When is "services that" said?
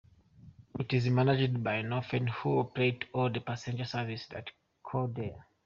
3.85-4.49